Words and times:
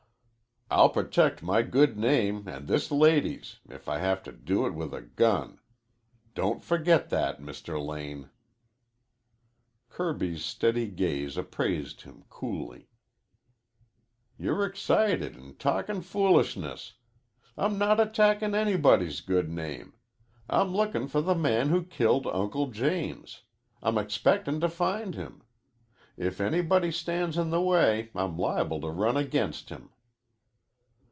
I'll 0.73 0.87
protect 0.87 1.43
my 1.43 1.63
good 1.63 1.97
name 1.97 2.47
and 2.47 2.65
this 2.65 2.91
lady's 2.91 3.59
if 3.67 3.89
I 3.89 3.97
have 3.97 4.23
to 4.23 4.31
do 4.31 4.65
it 4.65 4.73
with 4.73 4.93
a 4.93 5.01
gun. 5.01 5.59
Don't 6.33 6.63
forget 6.63 7.09
that, 7.09 7.41
Mr. 7.41 7.77
Lane." 7.85 8.29
Kirby's 9.89 10.45
steady 10.45 10.87
gaze 10.87 11.35
appraised 11.35 12.03
him 12.03 12.23
coolly. 12.29 12.87
"You're 14.37 14.63
excited 14.65 15.35
an' 15.35 15.57
talkin' 15.57 16.03
foolishness. 16.03 16.93
I'm 17.57 17.77
not 17.77 17.99
attackin' 17.99 18.55
anybody's 18.55 19.19
good 19.19 19.49
name. 19.49 19.93
I'm 20.49 20.73
lookin' 20.73 21.09
for 21.09 21.19
the 21.19 21.35
man 21.35 21.67
who 21.67 21.83
killed 21.83 22.27
Uncle 22.27 22.67
James. 22.67 23.41
I'm 23.83 23.97
expectin' 23.97 24.61
to 24.61 24.69
find 24.69 25.15
him. 25.15 25.43
If 26.15 26.39
anybody 26.39 26.91
stands 26.91 27.37
in 27.37 27.49
the 27.49 27.61
way, 27.61 28.09
I'm 28.15 28.37
liable 28.39 28.79
to 28.79 28.89
run 28.89 29.17
against 29.17 29.67
him." 29.67 29.89